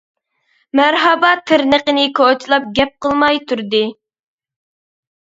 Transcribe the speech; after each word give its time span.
مەرھابا 0.79 1.29
تىرنىقىنى 1.51 2.07
كوچىلاپ 2.23 2.69
گەپ 2.81 2.99
قىلماي 3.07 3.45
تۇردى. 3.55 3.87